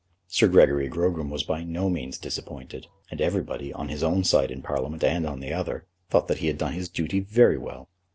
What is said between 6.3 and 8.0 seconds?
he had done his duty very well.